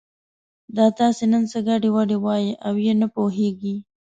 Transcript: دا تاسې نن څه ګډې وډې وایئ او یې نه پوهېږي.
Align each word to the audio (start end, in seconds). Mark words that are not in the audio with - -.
دا 0.75 0.85
تاسې 0.99 1.23
نن 1.31 1.43
څه 1.51 1.59
ګډې 1.67 1.89
وډې 1.95 2.17
وایئ 2.25 2.51
او 2.67 2.73
یې 2.85 2.93
نه 3.01 3.07
پوهېږي. 3.15 3.75